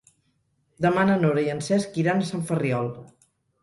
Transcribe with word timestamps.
Demà 0.85 1.03
na 1.11 1.19
Nora 1.25 1.45
i 1.45 1.53
en 1.59 1.63
Cesc 1.69 2.03
iran 2.07 2.27
a 2.27 2.35
Sant 2.35 2.47
Ferriol. 2.53 2.95